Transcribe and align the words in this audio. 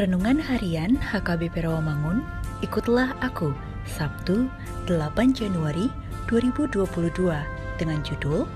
Renungan 0.00 0.40
Harian 0.40 0.96
HKBP 0.96 1.68
Rawamangun, 1.68 2.24
ikutlah 2.64 3.12
aku, 3.20 3.52
Sabtu 3.84 4.48
8 4.88 4.96
Januari 5.36 5.92
2022 6.24 6.88
dengan 7.76 8.00
judul 8.00 8.48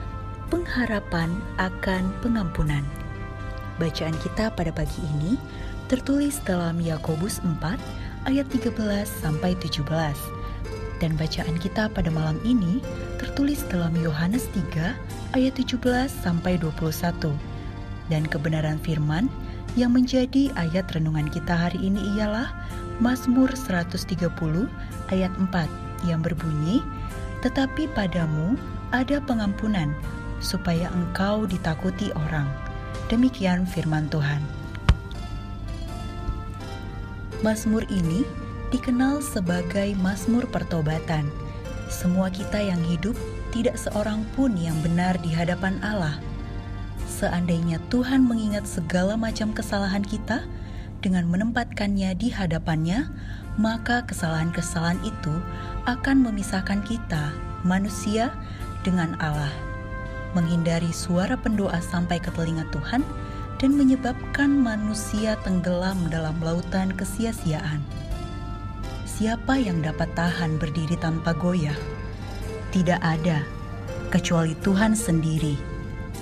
Pengharapan 0.48 1.28
akan 1.60 2.08
Pengampunan. 2.24 2.80
Bacaan 3.76 4.16
kita 4.24 4.56
pada 4.56 4.72
pagi 4.72 5.04
ini 5.04 5.36
tertulis 5.92 6.40
dalam 6.48 6.80
Yakobus 6.80 7.44
4 7.44 7.60
ayat 8.24 8.48
13 8.48 9.04
sampai 9.04 9.52
17. 9.60 9.84
Dan 10.96 11.12
bacaan 11.20 11.60
kita 11.60 11.92
pada 11.92 12.08
malam 12.08 12.40
ini 12.48 12.80
tertulis 13.20 13.60
dalam 13.68 13.92
Yohanes 14.00 14.48
3 14.56 14.96
ayat 15.36 15.52
17 15.60 16.08
sampai 16.08 16.56
21. 16.56 17.36
Dan 18.08 18.24
kebenaran 18.32 18.80
firman 18.80 19.28
yang 19.74 19.90
menjadi 19.90 20.54
ayat 20.54 20.86
renungan 20.94 21.26
kita 21.26 21.50
hari 21.50 21.78
ini 21.82 21.98
ialah 22.14 22.54
Mazmur 23.02 23.50
130 23.50 24.30
ayat 25.10 25.32
4 25.34 26.06
yang 26.06 26.22
berbunyi, 26.22 26.78
Tetapi 27.42 27.92
padamu 27.92 28.56
ada 28.94 29.20
pengampunan, 29.20 29.92
supaya 30.40 30.88
engkau 30.94 31.44
ditakuti 31.44 32.08
orang. 32.16 32.48
Demikian 33.12 33.68
firman 33.68 34.08
Tuhan. 34.08 34.40
Mazmur 37.44 37.84
ini 37.92 38.24
dikenal 38.72 39.20
sebagai 39.20 39.92
Mazmur 40.00 40.48
Pertobatan. 40.48 41.28
Semua 41.92 42.32
kita 42.32 42.56
yang 42.64 42.80
hidup 42.88 43.12
tidak 43.52 43.76
seorang 43.76 44.24
pun 44.32 44.56
yang 44.56 44.78
benar 44.80 45.20
di 45.20 45.28
hadapan 45.28 45.76
Allah– 45.84 46.16
seandainya 47.08 47.80
Tuhan 47.92 48.24
mengingat 48.24 48.64
segala 48.68 49.14
macam 49.14 49.52
kesalahan 49.52 50.02
kita 50.04 50.44
dengan 51.04 51.28
menempatkannya 51.28 52.16
di 52.16 52.32
hadapannya, 52.32 53.12
maka 53.60 54.02
kesalahan-kesalahan 54.08 54.98
itu 55.04 55.34
akan 55.84 56.24
memisahkan 56.24 56.80
kita, 56.88 57.30
manusia, 57.62 58.32
dengan 58.82 59.12
Allah. 59.20 59.52
Menghindari 60.32 60.90
suara 60.90 61.36
pendoa 61.36 61.78
sampai 61.78 62.18
ke 62.18 62.32
telinga 62.32 62.64
Tuhan 62.72 63.04
dan 63.60 63.70
menyebabkan 63.76 64.50
manusia 64.50 65.36
tenggelam 65.44 66.10
dalam 66.10 66.34
lautan 66.42 66.90
kesia-siaan. 66.96 67.84
Siapa 69.06 69.60
yang 69.60 69.78
dapat 69.84 70.10
tahan 70.18 70.58
berdiri 70.58 70.98
tanpa 70.98 71.36
goyah? 71.36 71.76
Tidak 72.74 72.98
ada, 72.98 73.46
kecuali 74.10 74.58
Tuhan 74.58 74.98
sendiri 74.98 75.73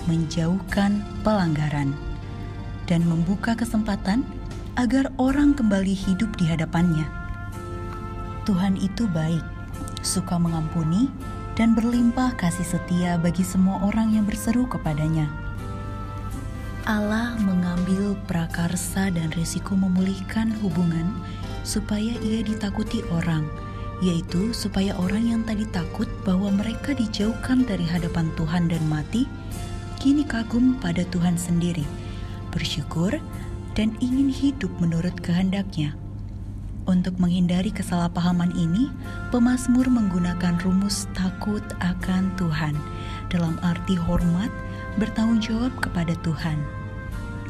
menjauhkan 0.07 1.05
pelanggaran 1.23 1.95
dan 2.91 3.07
membuka 3.07 3.55
kesempatan 3.55 4.27
agar 4.75 5.13
orang 5.21 5.53
kembali 5.53 5.93
hidup 5.93 6.33
di 6.41 6.49
hadapannya. 6.49 7.05
Tuhan 8.43 8.75
itu 8.81 9.07
baik, 9.07 9.45
suka 10.03 10.35
mengampuni, 10.41 11.07
dan 11.55 11.77
berlimpah 11.77 12.33
kasih 12.41 12.65
setia 12.65 13.21
bagi 13.21 13.45
semua 13.45 13.85
orang 13.85 14.17
yang 14.17 14.25
berseru 14.25 14.65
kepadanya. 14.67 15.29
Allah 16.83 17.39
mengambil 17.39 18.19
prakarsa 18.27 19.13
dan 19.15 19.31
risiko 19.39 19.79
memulihkan 19.79 20.51
hubungan 20.59 21.15
supaya 21.63 22.11
ia 22.19 22.43
ditakuti 22.43 23.07
orang, 23.15 23.47
yaitu 24.03 24.51
supaya 24.51 24.91
orang 24.99 25.31
yang 25.31 25.41
tadi 25.47 25.63
takut 25.71 26.11
bahwa 26.27 26.51
mereka 26.51 26.91
dijauhkan 26.91 27.63
dari 27.63 27.87
hadapan 27.87 28.27
Tuhan 28.35 28.67
dan 28.67 28.83
mati, 28.91 29.31
kini 30.03 30.27
kagum 30.27 30.75
pada 30.83 31.07
Tuhan 31.15 31.39
sendiri, 31.39 31.87
bersyukur, 32.51 33.23
dan 33.79 33.95
ingin 34.03 34.27
hidup 34.35 34.75
menurut 34.83 35.15
kehendaknya. 35.23 35.95
Untuk 36.91 37.23
menghindari 37.23 37.71
kesalahpahaman 37.71 38.51
ini, 38.59 38.91
pemazmur 39.31 39.87
menggunakan 39.87 40.59
rumus 40.67 41.07
takut 41.15 41.63
akan 41.79 42.35
Tuhan 42.35 42.75
dalam 43.31 43.55
arti 43.63 43.95
hormat, 43.95 44.51
bertanggung 44.99 45.39
jawab 45.39 45.71
kepada 45.79 46.19
Tuhan. 46.27 46.59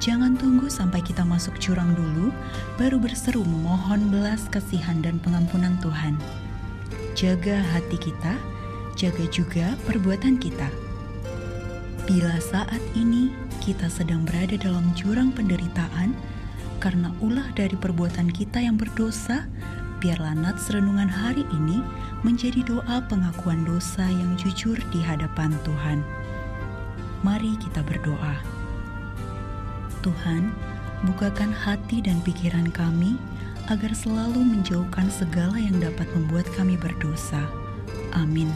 Jangan 0.04 0.36
tunggu 0.36 0.68
sampai 0.68 1.00
kita 1.00 1.24
masuk 1.24 1.56
curang 1.56 1.96
dulu, 1.96 2.36
baru 2.76 3.00
berseru 3.00 3.48
memohon 3.48 4.12
belas 4.12 4.44
kasihan 4.52 5.00
dan 5.00 5.16
pengampunan 5.24 5.80
Tuhan. 5.80 6.20
Jaga 7.16 7.64
hati 7.72 7.96
kita, 7.96 8.36
jaga 8.92 9.24
juga 9.32 9.72
perbuatan 9.88 10.36
kita 10.36 10.91
Bila 12.02 12.34
saat 12.42 12.82
ini 12.98 13.30
kita 13.62 13.86
sedang 13.86 14.26
berada 14.26 14.58
dalam 14.58 14.90
jurang 14.98 15.30
penderitaan 15.30 16.10
karena 16.82 17.14
ulah 17.22 17.46
dari 17.54 17.78
perbuatan 17.78 18.26
kita 18.26 18.58
yang 18.58 18.74
berdosa, 18.74 19.46
biarlah 20.02 20.34
nats 20.34 20.66
renungan 20.74 21.06
hari 21.06 21.46
ini 21.54 21.78
menjadi 22.26 22.66
doa 22.66 23.06
pengakuan 23.06 23.62
dosa 23.62 24.02
yang 24.02 24.34
jujur 24.34 24.74
di 24.90 24.98
hadapan 24.98 25.54
Tuhan. 25.62 26.02
Mari 27.22 27.54
kita 27.62 27.86
berdoa. 27.86 28.34
Tuhan, 30.02 30.50
bukakan 31.06 31.54
hati 31.54 32.02
dan 32.02 32.18
pikiran 32.26 32.66
kami 32.74 33.14
agar 33.70 33.94
selalu 33.94 34.42
menjauhkan 34.42 35.06
segala 35.06 35.54
yang 35.54 35.78
dapat 35.78 36.10
membuat 36.18 36.50
kami 36.58 36.74
berdosa. 36.74 37.46
Amin. 38.18 38.50